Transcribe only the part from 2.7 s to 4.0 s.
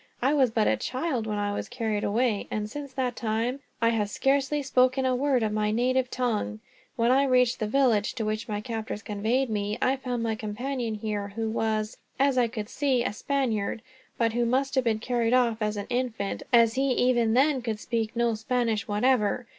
that time I